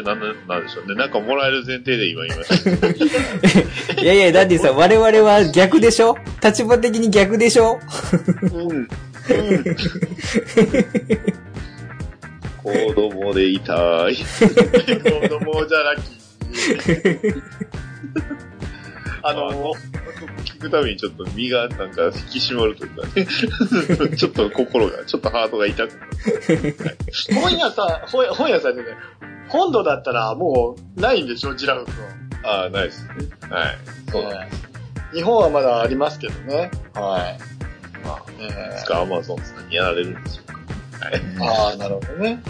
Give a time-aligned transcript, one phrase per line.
[0.00, 0.94] ってなんなんでしょうね。
[0.94, 4.00] なんかもらえる前提で今言いました。
[4.02, 6.16] いやいや、ダディさん、我々は逆でしょ？
[6.42, 7.78] 立場的に逆でしょ？
[8.52, 8.70] うん。
[8.70, 8.88] うん。
[12.62, 14.16] 子供でいたい。
[14.16, 17.42] 子供じゃラッキー。
[19.22, 19.74] あの、
[20.44, 23.06] 聞くたびにちょっと身がなんか引き締まるというか
[24.08, 24.16] ね。
[24.16, 26.76] ちょっと心が、ちょっとハートが痛くなる。
[27.34, 28.88] 本屋さん、本屋本屋さんでね、
[29.50, 31.94] 本土だったらもうないんでしょ、ジラフ君。
[32.44, 33.12] ああ、ないですね。
[33.50, 33.78] はい。
[34.10, 34.70] そうなんです。
[35.12, 36.70] 日本はまだありますけどね。
[36.94, 37.38] はい。
[38.06, 40.58] まあ、えいつかアマゾンさんにやられるんでしょうか。
[41.04, 41.22] はい。
[41.50, 42.42] ああ、なるほどね。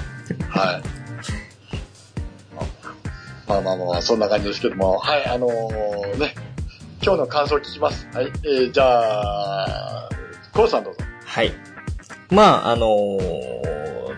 [0.49, 0.83] はい。
[3.49, 6.35] まあまあまあ、そんな感じですけども、はい、あのーね、
[7.03, 8.07] 今日の感想を聞きます。
[8.15, 10.09] はい、えー、じゃあ、
[10.55, 11.01] コウさんどうぞ。
[11.25, 11.53] はい。
[12.31, 13.50] まあ、あのー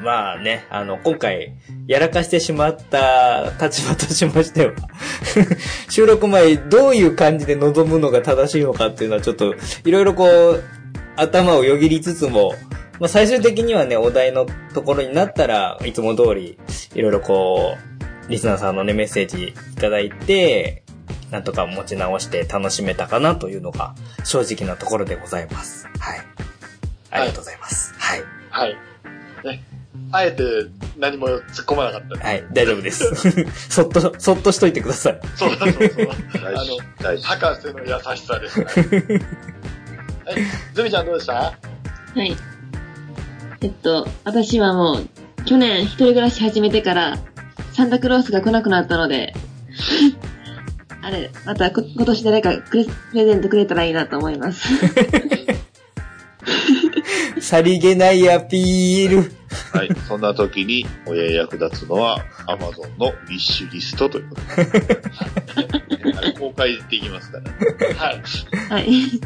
[0.03, 1.55] まあね、あの、今回、
[1.87, 4.73] やらかしてしまった立場としましては、
[5.89, 10.65] 収録前、どういう感じで臨むのが正しいのかっていうのはちょっと、いろいろこう、
[11.17, 12.55] 頭をよぎりつつも、
[12.99, 16.59] まあ、最終的にはね、お題のところになったらいつも通り、
[16.95, 17.77] いろいろこ
[18.29, 20.83] う、リスナーさんのね、メッセージいただいて、
[21.31, 25.89] なんとか持ち直して楽しめたかなというのが、正直なところでございます。
[25.99, 26.21] はい。
[27.11, 27.95] ありがとうございます。
[27.99, 28.23] はい。
[28.51, 28.77] はい。
[29.45, 29.63] ね、
[30.13, 30.43] あえて
[30.99, 32.27] 何も突っ込まなかった。
[32.27, 33.05] はい、大丈夫です。
[33.71, 35.21] そっと、そっとしといてください。
[35.37, 35.79] そうそうそう。
[35.79, 36.57] 大事あの、
[37.03, 37.27] 大事。
[37.27, 38.67] 博士の優しさですね。
[40.25, 40.37] はい、
[40.75, 41.33] ズミちゃんどうでした？
[41.35, 41.55] は
[42.17, 42.37] い。
[43.63, 47.19] えっと、私はもう、去年一人暮らし始めてから、
[47.73, 49.33] サンタクロースが来なくなったので、
[51.01, 52.77] あれ、またこ今年誰かプ
[53.15, 54.69] レゼントくれたらいいなと思います。
[57.41, 59.33] さりげないアピール。
[59.73, 59.91] はい。
[60.09, 65.01] そんな時に、親役立つのは、アマゾンのウィッシュリストということで。
[66.17, 67.95] あれ公開できますから。
[67.97, 68.23] はい。
[68.69, 69.21] はい。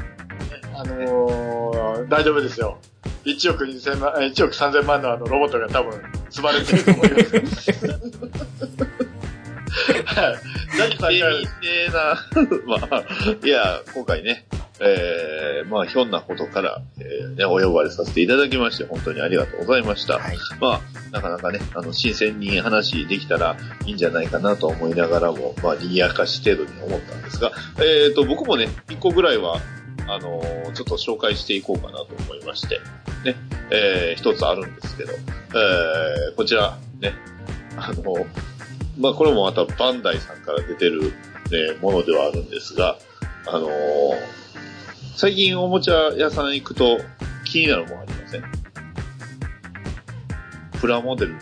[0.75, 2.78] あのー、大丈夫ですよ。
[3.25, 7.19] 1億2000万、1億3000万のあのロボットが多分積まれてると思いま
[7.50, 7.72] す。
[10.04, 10.56] はい。
[10.76, 11.14] ジャッキさんから
[11.62, 12.19] えな。
[12.78, 13.04] まあ、
[13.42, 14.44] いや、今回ね、
[14.78, 20.19] えー、まあ、ひょんなことから、えー、ね、お呼ばれさせていただきまして、本当にありがとうございました。
[20.19, 20.36] はい。
[20.60, 20.81] まあ、
[21.12, 29.60] なかなかね、あの、新鮮に話できたらいいんじゃないかなと思いながらも、まあ、賑やかし程度に思ったんですが、えっ、と、僕もね、一個ぐらいは、
[30.09, 32.81] あのーちょっと紹介していこうかなと思いまして、
[33.25, 33.34] ね、
[33.70, 37.15] えー、一つあるんですけど、えー、こちら、ね、
[37.78, 38.26] あの
[38.99, 41.11] まあ、これもまたバンダイさんから出てる、ね、
[41.81, 42.97] ものではあるんですが、
[43.47, 43.71] あのー
[45.19, 46.99] 最近おもちゃ屋さん行くと
[47.45, 48.43] 気になるものありません？
[50.79, 51.34] プラモデル。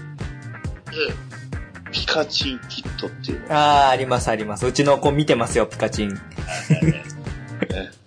[1.91, 3.49] ピカチンキットっていうの。
[3.49, 4.65] があー、ありますあります。
[4.65, 6.11] うちの子見てますよ、ピカチン。
[6.11, 6.21] ね、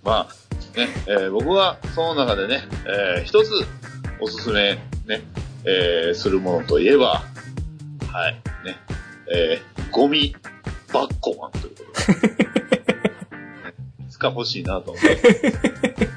[0.05, 2.63] まあ、ね、えー僕はその中でね、
[3.17, 3.51] えー一つ
[4.21, 4.75] おすすめ
[5.05, 5.21] ね、
[5.65, 7.23] えーするものといえば、
[8.09, 8.35] はい、
[8.65, 8.77] ね、
[9.33, 10.35] えーゴミ
[10.93, 13.73] バッコマンということで、ね
[14.07, 16.07] いつか欲しいなと思って。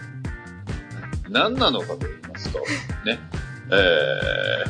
[1.28, 2.58] 何なのかと言いますと、
[3.04, 3.18] ね、
[3.70, 4.64] え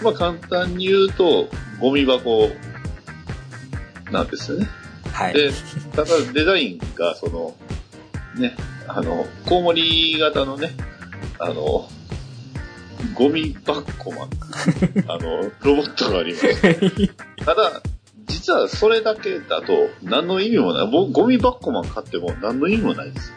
[0.00, 1.48] ーまあ簡単に言うと、
[1.80, 2.50] ゴミ箱
[4.10, 4.68] なんですよね。
[5.12, 5.34] はい。
[5.34, 5.50] で、
[5.94, 7.54] ただデザインが、その、
[8.38, 8.54] ね、
[8.86, 10.72] あの、コウモリ型のね、
[11.38, 11.88] あの、
[13.14, 14.30] ゴミバッコマン、
[15.08, 17.08] あの、ロボットがあります。
[17.44, 17.82] ただ、
[18.26, 20.90] 実はそれだけだと何の意味もない。
[20.90, 23.32] 僕、ゴミバッコマン買っても何の意味もないです。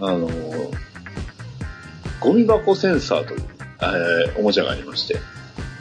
[0.00, 0.28] あの、
[2.20, 3.40] ゴミ箱センサーという、
[3.80, 5.18] えーおもちゃがありまして、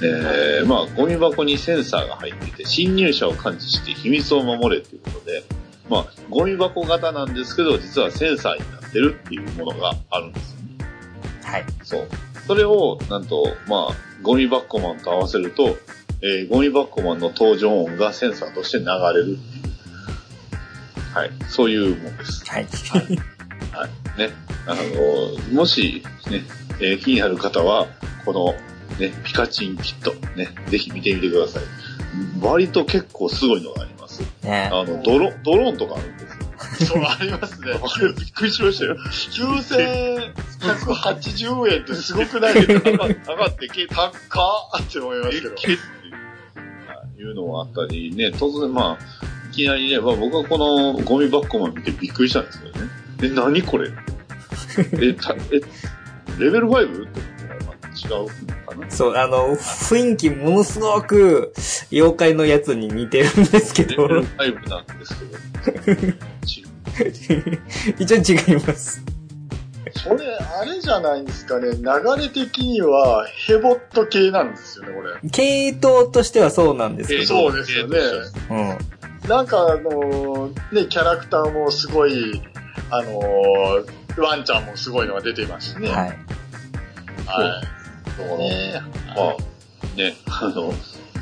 [0.01, 5.43] えーまあ、ゴミ箱にセンサーが入っていて、侵入者を感知して秘密を守れということで、
[5.89, 10.85] まあ、ゴミ箱型なんですけど、実はセンサーになってるっていうものがあるんですよね。
[11.43, 11.65] はい。
[11.83, 12.07] そう。
[12.47, 15.77] それを、なんと、まあ、ゴミバッコマンと合わせると、
[16.21, 19.37] えーゴミバッコマンの登場音がセンサーとして流れる。
[21.13, 21.31] はい。
[21.49, 22.43] そういうもんです。
[22.49, 22.67] はい。
[23.71, 24.19] はい。
[24.19, 24.29] ね。
[24.67, 26.43] あの、もし、ね、
[26.79, 27.87] えー気になる方は、
[28.25, 28.53] この、
[28.99, 31.63] ね、ピカチンキット、ね、ぜひ見てみてください。
[32.41, 34.21] 割と結構すごいのがあります。
[34.43, 36.34] ねあの、ドロ、ドローンとかあるんですよ。
[36.75, 37.73] そう、ありますね。
[38.17, 38.95] びっくりしましたよ。
[40.61, 42.89] 9180円ってすごくないですか？
[43.31, 44.11] 上がってけ、高っ
[44.81, 45.53] って思いますけど。
[45.53, 45.55] っ
[47.15, 49.05] ていうのもあったりね、突然まあ、
[49.51, 52.89] いきなりね、まあ、僕はこのゴミバッコマン見てびっくりしたんですけどね。
[53.23, 53.89] え、何これ？
[55.01, 55.61] え、たえ、
[56.39, 57.07] レベル 5?
[57.07, 57.19] って
[58.07, 58.27] 違うの
[58.67, 61.53] かなそう、あの、雰囲気ものすごく、
[61.91, 66.17] 妖怪のやつに似てるんですけど、レベル5なんですけど。
[67.99, 69.03] 一応違います。
[69.91, 71.71] それ、あれじゃないんですかね。
[71.71, 71.83] 流
[72.21, 75.29] れ的には、ヘボット系なんですよね、これ。
[75.29, 77.97] 系統としてはそうなんですけど、そうですよね
[78.49, 79.29] うん。
[79.29, 82.41] なんかあのね、キャラクターもすごい、
[82.89, 85.89] あのーワンちゃんもすごいのが出ていますしね。。
[85.89, 86.07] はいい。
[86.07, 86.17] はい。
[88.05, 88.81] だから、ね
[89.15, 90.73] まあ、ね、あの、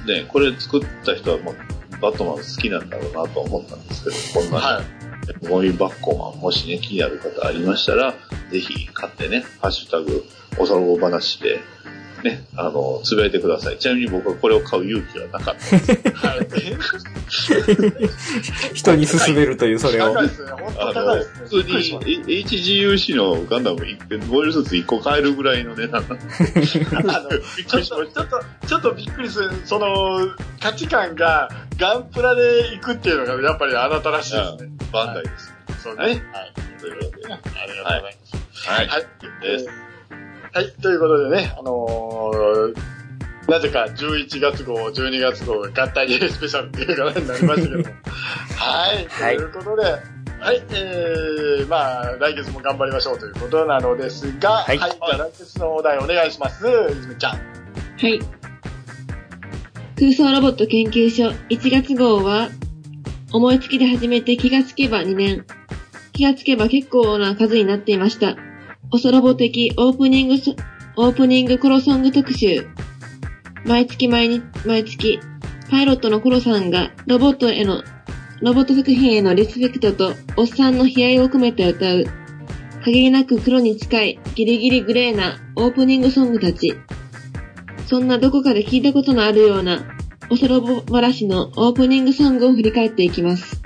[0.05, 1.55] ね、これ作った人は、まあ、
[2.01, 5.47] バットマン好きなんだろうなと思ったんですけど、こんな、はい。
[5.47, 8.13] ゴミバッコマン、もしね、気になる方ありましたら、
[8.51, 10.25] ぜひ買ってね、ハッシュタグ、
[10.57, 11.59] おさろご話で、
[12.23, 13.77] ね、あの、つぶやいてください。
[13.77, 15.91] ちなみに僕はこれを買う勇気はなかったです。
[16.13, 16.47] はい。
[18.73, 20.27] 人に勧めるという、それを高い。
[20.27, 20.51] ですね。
[20.51, 21.39] 本当あの、高いですね。
[21.43, 23.85] 普通に HGUC のガンダム
[24.29, 26.25] ボイルスーツ1個買えるぐらいの値段なんで
[27.03, 29.87] たあの、びっちょっと、くりしましちょっと、ちょっとびっくりする、その、
[30.61, 34.71] 価値観がガンプラで行くっていうのがやっぱりあなたらしいですね。
[34.91, 35.05] た。
[35.05, 35.53] バンダイです。
[35.83, 36.01] そうね。
[36.01, 36.21] はいはい。
[36.79, 37.33] ということで。
[37.33, 38.69] ありがとうございます。
[38.69, 38.87] はい。
[38.87, 39.05] はい。
[39.41, 39.92] です
[40.53, 42.93] はい、ということでね、あのー
[43.47, 47.83] なぜか11月号、12月号が合体でスペシャルっていう形になりましたけども。
[48.55, 56.65] はい、とはいいうことで、はい、えー、まあ、来月も頑張りましょうということなのですが、は、はいいじゃあ来月のお題お願いします。
[56.91, 57.31] 泉ちゃん。
[57.33, 57.39] は
[58.07, 58.19] い。
[59.99, 62.49] 空想ロボット研究所1月号は、
[63.33, 65.45] 思いつきで始めて気がつけば2年。
[66.13, 68.37] 気がつけば結構な数になっていました。
[68.95, 70.35] おそロボ的オープニング、
[70.97, 72.67] オープニングコロソング特集。
[73.65, 75.19] 毎月毎日、毎月、
[75.71, 77.81] パイロットのコロさんがロボットへの、
[78.41, 82.03] ロボット作品へのリスペクトとおっさんの悲哀を込めて歌う、
[82.85, 86.75] 限りなく黒に近いギリギリグレーなオープニングソングたち。
[87.87, 89.81] そんなどこかで聞いたことのあるような、
[90.29, 93.63] おそろぼ話のオープニングソングを振り返っていきます。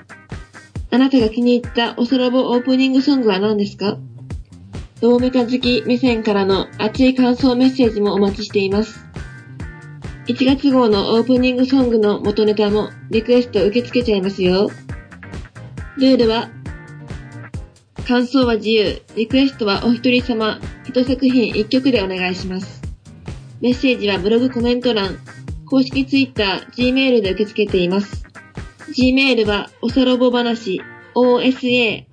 [0.90, 3.98] あなたが気に入ったおそろぼオープニングソングは何ですか？
[5.00, 9.06] ドーメカ好き目線からの熱い感想メッセージもお待ちしています。
[10.26, 14.70] 1月号のオープニングソングの元ネタもリクエスト受け付けちゃいますよ。
[15.98, 16.50] ルールは、
[18.08, 22.82] 感想は自由、リクエストはお一人様、一作品一曲でお願いします。
[23.60, 25.16] メッセージはブログコメント欄、
[25.64, 28.24] 公式ツイッター、Gmail で受け付けています。
[28.96, 30.80] Gmail は、おさろぼ話、
[31.18, 32.06] osarobobanasi,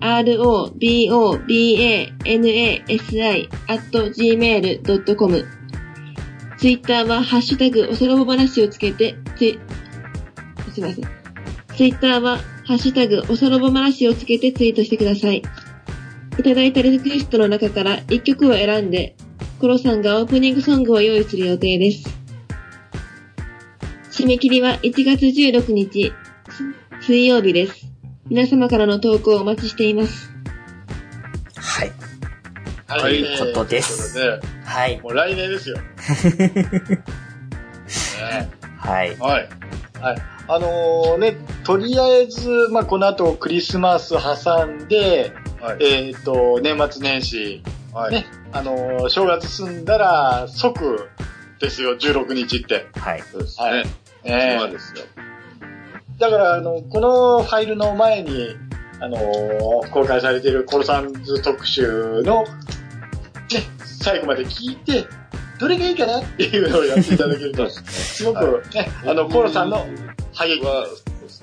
[3.68, 5.44] at gmail.com。
[6.58, 9.58] ツイッターは、ハッシュタグ、おさろぼ話をつけて、ツイ、
[10.72, 11.04] すいません。
[11.76, 15.42] ツイッターは、ハッシュタグ、おさろぼ話をつけてツイートしてください。
[16.38, 19.16] いただいたリクエストの中から1曲を選んで、
[19.60, 22.08] コロさんがオープニングソングを用意する予定です。
[24.10, 26.12] 締め切りは1月16日、
[27.02, 27.95] 水曜日です。
[28.28, 30.32] 皆様からの投稿をお待ちしています。
[31.56, 31.92] はい。
[32.88, 35.00] はということですということではい。
[35.00, 35.76] もう来年ですよ。
[35.76, 35.82] ね
[38.78, 39.16] はい。
[39.16, 39.48] はい。
[40.00, 40.16] はい。
[40.48, 45.30] あのね、とりあえず、まあ、この後クリスマス挟んで、
[45.60, 45.84] はい。
[45.84, 48.12] えっ、と、年末年始、はい。
[48.12, 51.10] ね、あの正月済んだら即
[51.60, 52.88] ですよ、16日って。
[52.98, 53.22] はい。
[53.30, 53.90] そうですはいね。
[54.24, 55.04] え暇ですよ。
[56.18, 58.56] だから、あの、このファイルの前に、
[58.98, 59.18] あの
[59.90, 62.48] 公開されているコロサンズ特集の、ね、
[63.84, 65.06] 最後まで聞いて、
[65.58, 69.86] どれがいいかなっていうのをやっていただけると、 すごくね、あの、コロさんの
[70.32, 70.86] 早い僕は、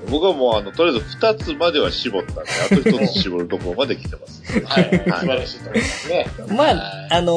[0.09, 4.41] 僕はもう、あの、とりあえず二つまでは絞ったんで、あと一つ絞るところまで来てます。
[4.65, 6.27] はい、素晴らしいと思いますね。
[6.49, 7.33] まあ、あの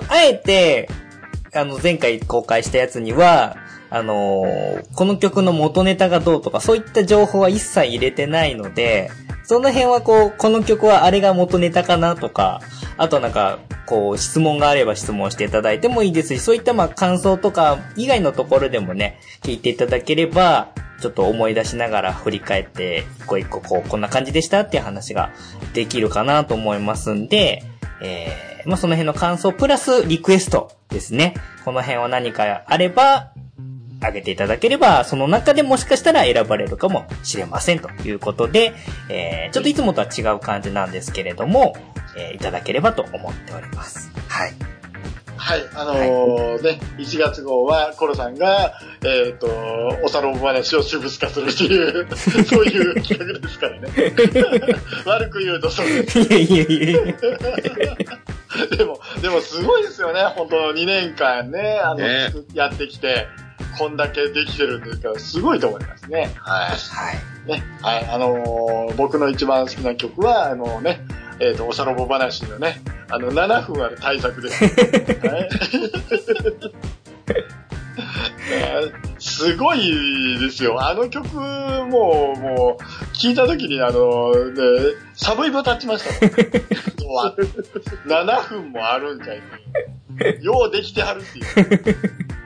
[0.00, 0.88] ーあえて、
[1.54, 3.56] あの、前回公開したやつには、
[3.92, 9.10] あのーこの曲の元ネタがどうとか、そういった情報は一切入れてないので、
[9.44, 12.60] その辺はこう、この曲はあれが元ネタかなとか、
[12.96, 20.68] あとなんか、こう、質問があれば質問していただいてもいいですし、そういったまあ感想とか以外のところでもね、聞いていただければ、
[21.00, 25.32] ちょっと思い出しながら振り返って、一個一個こう、こんな感じでしたっていう話が
[25.74, 27.64] できるかなと思いますんで、
[28.00, 31.34] えー、まあその辺の感想プラスリクエストですね。
[31.64, 33.31] この辺は何かあれば、
[34.02, 38.74] あげていただければ、その中でもしかしたら選ばれるかもしれませんということで、
[39.08, 41.74] えー、ちょっといつもとは違う感じなんですけれども、
[42.16, 44.10] えーいただければと思っております。
[44.28, 44.52] はい。
[45.36, 49.48] はい、あのーね、1月号はコロさんが、えっ、と、
[50.04, 52.06] おさろぼ話を私物化するっていう、
[52.46, 53.88] そういう企画ですからね。
[55.04, 56.20] 悪く言うとそうです。
[56.20, 57.14] いやいやいやいや。
[58.76, 63.26] でも、でもすごいですよね、本当2年間ね、あの、ねやってきて、
[63.78, 66.30] こんだけできてるんですから、すごいと思いますね。
[66.36, 66.76] ははい。
[67.46, 67.50] い。
[67.50, 71.00] ね、はい、あのー僕の一番好きな曲は、あのね、
[71.40, 74.64] えっ、と、おさらぼ話のね、あの、7分ある対策です。
[75.26, 75.48] はい
[78.50, 80.84] ねすごいですよ。
[80.84, 82.82] あの曲も、もう、
[83.14, 84.62] 聞いた時にあの、ね、
[85.14, 87.12] サブイボ立ちましたもん。
[87.12, 87.34] うわ
[88.06, 89.40] 7分もあるんかい
[90.16, 90.38] ね。
[90.42, 92.41] ようできてはるっていう。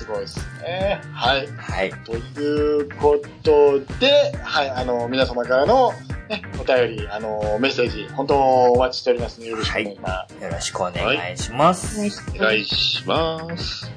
[0.00, 1.02] すごいですね。
[1.12, 1.46] はい。
[1.46, 1.92] はい。
[2.04, 5.92] ということで、はい、あの、皆様からの、
[6.28, 8.40] ね、お便り、あの、メッセージ、本当
[8.72, 10.42] お待ちしておりますので、よろしくお願いします。
[10.42, 12.00] よろしくお願いします。
[12.34, 13.92] お願いします。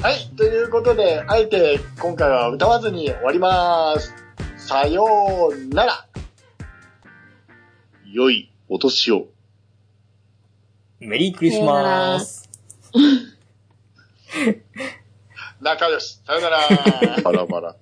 [0.00, 4.14] はい、ということで、あえて今回は歌わずに終わります。
[4.56, 6.06] さようなら。
[8.12, 9.26] 良いお年を。
[11.00, 12.48] メリークリスマス。
[15.60, 16.20] 仲良し。
[16.26, 16.58] さようなら。
[17.22, 17.76] バラバラ。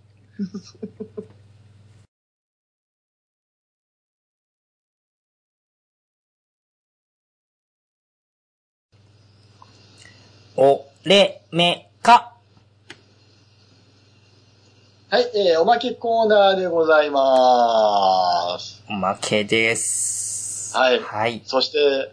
[10.56, 12.32] おれめか。
[15.08, 18.82] はい、えー、おまけコーナーでございます。
[18.90, 20.76] おまけです。
[20.76, 21.42] はいはい。
[21.44, 22.12] そして、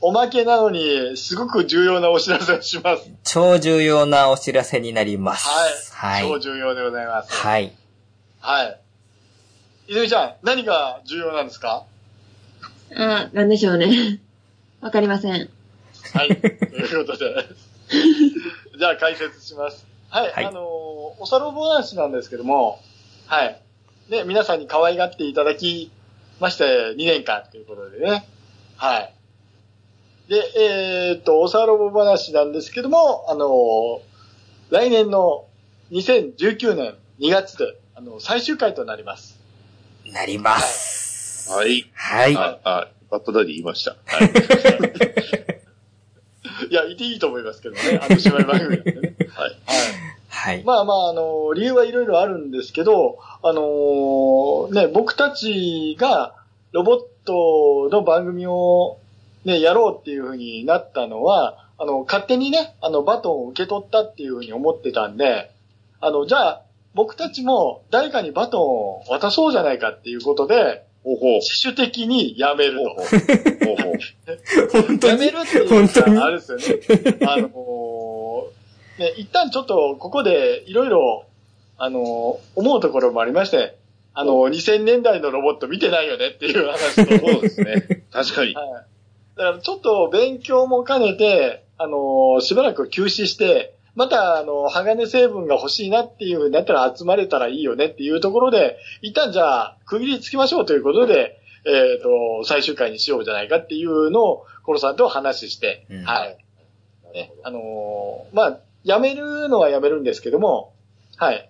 [0.00, 3.10] おまけなのに、すごく重要なお知らせをします。
[3.24, 5.46] 超重要なお知らせになります。
[5.94, 6.20] はい。
[6.22, 6.28] はい。
[6.28, 7.32] 超重要でございます。
[7.32, 7.72] はい。
[8.40, 8.80] はい。
[9.88, 11.84] 泉ちゃん、何が重要なんですか？
[12.94, 14.20] あ、なんでしょうね。
[14.82, 15.48] わかりません。
[16.12, 16.28] はい。
[16.38, 17.34] ということで。
[18.78, 19.86] じゃあ解説します。
[20.10, 20.30] はい。
[20.32, 20.66] はいあのー
[21.18, 22.78] おさろぼ話なんですけども、
[23.26, 23.58] はい。
[24.10, 25.90] ね、皆さんに可愛がっていただき
[26.40, 28.28] まして、2年間ということでね。
[28.76, 29.12] はい。
[30.28, 34.16] で、えーっと、おさろぼ話なんですけども、あのー
[34.68, 35.44] 来年の
[35.92, 39.38] 2019年2月で、あの、最終回となります。
[40.12, 41.52] なります。
[41.52, 41.88] はい。
[41.94, 42.36] はい。
[42.36, 43.94] あ、あ、バッドダディ言いました。
[44.04, 44.30] はい。
[46.68, 48.00] いや、いていいと思いますけどね。
[48.02, 49.14] あの、芝居番組なんでね。
[49.30, 49.50] はい。
[49.50, 49.56] はい。
[50.28, 50.64] はい。
[50.64, 56.34] まあまあ、あの、理由はいろいろあるんですけど、あのね、僕たちが
[56.72, 58.98] ロボットの番組を
[59.46, 65.50] ね、やろうっていうふうになったのは、あの、勝手にね、あの、バトンを受け取ったっていうふうに思ってたんで、
[66.00, 66.62] あの、じゃあ、
[66.94, 70.84] 僕たちも誰かにバトンを渡そうじゃないかっていうことで。
[71.40, 72.96] 自主的にやめると。
[74.82, 76.16] 本当にやめるっていう 本当に？
[76.18, 76.64] か、あれですよね。
[77.28, 81.24] あのーね、一旦ちょっとここでいろいろ、
[81.78, 82.02] あのー
[82.56, 83.76] 思うところもありまして、
[84.14, 88.02] あのー2000年代のロボット見てないよねっていう話と、そうですね。
[88.10, 88.54] 確かに。
[88.54, 88.66] はい。
[89.36, 106.36] だからちょっと勉強も兼ねて、あのーしばらく休止して、また、あの、鋼成分が欲しいなっていう風になったら集まれたらいいよねっていうところで、一旦じゃあ、区切りつきましょうということで、えっ、と、最終回にしようじゃないかっていうのを、コロさんと話して、うんはい。
[107.14, 110.74] ね、あのーまあ、やめるのはやめるんですけども、
[111.16, 111.48] はい。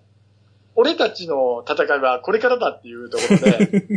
[0.75, 3.49] 俺たちの戦いはこれからだっていうところで、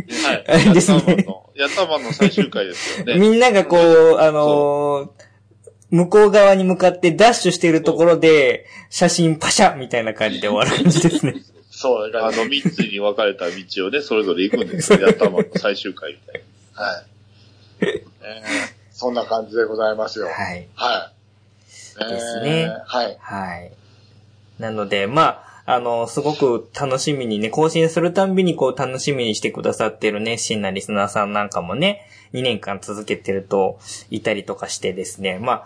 [0.27, 0.43] はい。
[0.47, 1.25] あれですね。
[1.55, 3.19] ヤッターマンの、最終回ですよね。
[3.19, 5.31] みんながこう、あのー
[5.91, 11.35] 向こう側に向かってダッシュしているところで、写真パシャみたいな感じで終わる感じですね。
[11.69, 15.01] そう、あの、三つに分かれた道をね、それぞれ行くんですよ。
[15.01, 16.43] ヤッターマンの最終回みたい
[16.73, 17.05] はい。
[17.83, 20.27] えーそんな感じでございますよ。
[20.27, 20.67] はい。
[20.75, 21.11] は
[21.99, 22.11] い。
[22.11, 23.17] ですねえーはい。
[23.19, 23.71] はい。
[24.59, 35.63] なので、まあ、あの、すごく楽しみにね、更新するたんびにこう楽しみにしてくださってる熱心なリスナーさんなんかもね、2年間続けてるといたりとかしてですね、ま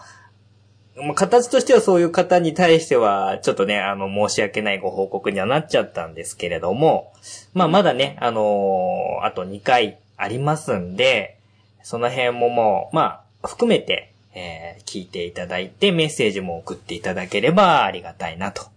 [1.07, 7.11] あ、形としてはそういう方に対しては、ちょっとね、あの、申し訳ないご報告にはなっちゃったんですけれども、
[7.55, 11.39] まあ、まだね、あのあと2回ありますんで、
[11.81, 18.67] その辺ももう、まあ、含めて、えー聞いていただいて、メッセージも送っていただければありがたいな、と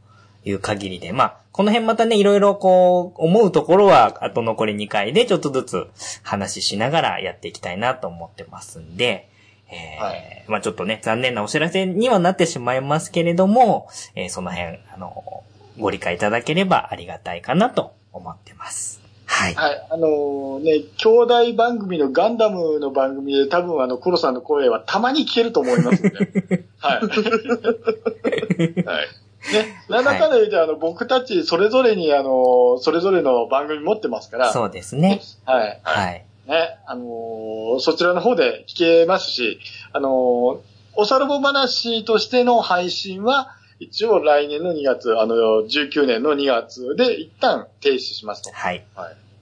[0.45, 5.87] いう限りで、まあ、この辺またね、いろいろこう、思うところは、あと残り2回でちょっとずつ
[6.23, 9.29] 話ししながらやっていきたいなと思ってますんで、
[9.71, 15.45] えーはいまあちょっとね、残念なお知らせにはなってしまいますけれども、えーその辺、あの、
[15.79, 19.01] ご理解いただければありがたいかなと思ってます。
[19.27, 19.55] はい。
[19.55, 19.71] はい。
[19.71, 19.87] はい。
[19.91, 26.65] あのーね、兄弟番組のガンダムの番組で多分あの、コロさんの声はたまに聞けると思いますんで。
[26.79, 28.85] はい。
[28.85, 28.93] な。
[28.93, 29.07] はい。
[29.53, 34.53] ね、なんだかんだ言うて、あの、僕たちそれぞれにあの、それぞれの番組持ってますから。
[34.53, 35.21] そうですね。
[35.45, 35.81] はい。
[35.83, 36.25] はい。
[36.47, 39.61] ね、あのーそちらの方で聞けますし、
[39.93, 40.59] あのー
[41.01, 48.51] おさらぼ話としての配信は、一応来年の2月、あの、19年の2月で一旦停止しますと。
[48.51, 48.85] はい。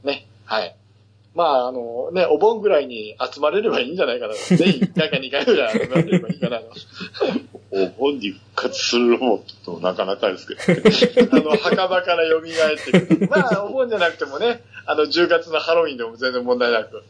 [0.05, 0.27] ね。
[0.45, 0.77] はい。
[1.37, 4.33] まあ、あのね、お盆ぐらいに集まれればいいんじゃないかな。
[4.57, 6.63] 年1回か2回ぐらい集まれればいいかな。
[7.71, 11.37] お盆に復活するロボットとなかなかですけど。
[11.37, 12.43] あの、墓場から蘇っ
[12.93, 13.29] てくる。
[13.29, 17.05] まあ、お盆じゃなくてもね、あの、10月のハロウィンでも全然問題なく。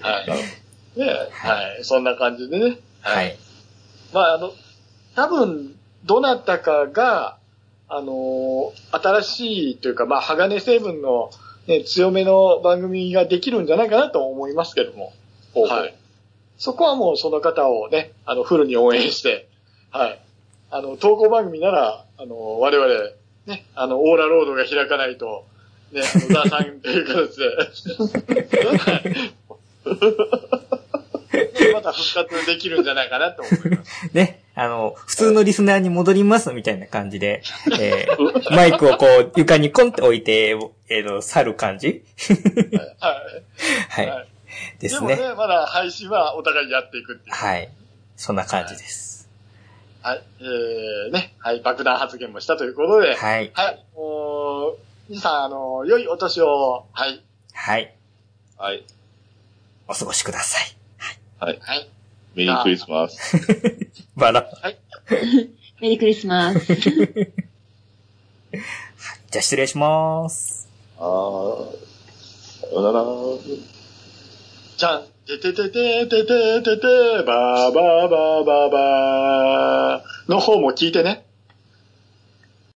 [0.00, 0.98] はい。
[1.00, 1.84] ね、はい。
[1.84, 2.78] そんな感じでね。
[3.00, 3.36] はい。
[4.12, 4.52] まあ、あの、
[5.16, 5.74] 多分、
[6.04, 7.36] どなたかが、
[7.94, 11.30] あの新しいというか、まあ、鋼成分の、
[11.66, 15.12] ね、強めの番組ができるんじゃないかなと思いますけども。
[15.54, 15.94] はい。
[16.58, 19.48] そこはもうその方をね、あの、フルに応援して、
[19.90, 20.20] はい。
[20.70, 22.88] あの、投稿番組なら、あの、我々、
[23.46, 25.44] ね、あの、オーラロードが開かないと、
[25.92, 27.46] ね、あの、ザーさんという形で、
[28.34, 29.32] ね
[31.72, 34.10] また復活できるんじゃないかなと思います。
[34.12, 37.42] ね、あの、普通のリスナーに戻りますみたいな感じで、
[37.80, 40.50] えー マイクをこう、床にコンって置いて、
[40.88, 42.04] えーの、去る感じ？
[43.00, 43.22] はい。
[43.88, 44.06] はい。
[44.08, 44.28] はい
[44.78, 45.16] ですね。
[45.16, 47.34] でもね、まだ配信はお互いやっていくっていう。
[47.34, 47.70] はい。
[48.16, 49.28] そんな感じです。
[50.02, 50.22] はい。
[50.40, 53.50] えー、ね、はい、爆弾発言もしたということで、はい。
[53.54, 53.84] はい。
[53.94, 54.78] もう、
[55.08, 57.22] 皆さん、あの、良いお年を、はい。
[57.54, 57.94] はい。
[58.58, 58.84] はい。
[59.88, 60.76] お過ごしください。
[61.38, 61.58] はい。
[61.60, 61.88] はい。
[62.34, 63.36] メリークリスマス。
[64.16, 64.48] バラ。
[65.80, 66.74] メリークリスマス。
[66.84, 70.68] じゃあ失礼します。
[70.98, 71.66] あー。
[72.60, 73.04] さよなら。
[74.76, 76.86] じゃん、てててててててて、
[77.26, 81.21] ばーばーばーばーばーの方も聞いてね。